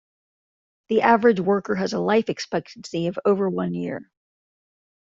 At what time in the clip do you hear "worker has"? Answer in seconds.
1.39-1.93